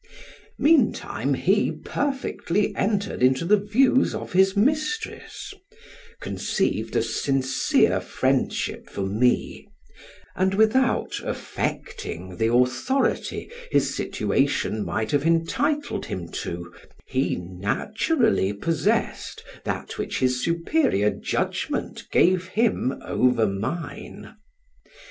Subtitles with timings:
[0.57, 5.53] Meantime he perfectly entered into the views of his mistress;
[6.19, 9.67] conceived a sincere friendship for me,
[10.35, 16.73] and without affecting the authority his situation might have entitled him to,
[17.05, 24.35] he naturally possessed that which his superior judgment gave him over mine.